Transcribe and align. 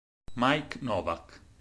Mike 0.33 0.81
Novak 0.81 1.43